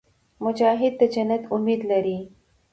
[0.43, 2.19] مجاهد د جنت امید لري.